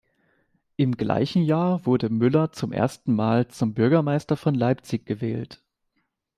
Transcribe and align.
Im 0.77 0.97
gleichen 0.97 1.43
Jahr 1.43 1.85
wurde 1.85 2.09
Müller 2.09 2.51
zum 2.51 2.71
ersten 2.73 3.13
Mal 3.13 3.49
zum 3.49 3.75
Bürgermeister 3.75 4.35
von 4.35 4.55
Leipzig 4.55 5.05
gewählt. 5.05 5.61